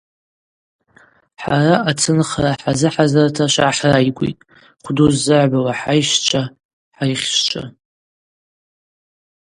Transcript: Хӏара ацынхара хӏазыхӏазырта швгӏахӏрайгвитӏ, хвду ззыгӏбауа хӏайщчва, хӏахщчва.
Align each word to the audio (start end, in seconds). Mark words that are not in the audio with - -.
Хӏара 1.41 1.75
ацынхара 1.89 2.51
хӏазыхӏазырта 2.61 3.45
швгӏахӏрайгвитӏ, 3.53 4.45
хвду 4.83 5.05
ззыгӏбауа 5.13 5.73
хӏайщчва, 5.79 6.43
хӏахщчва. 6.97 7.63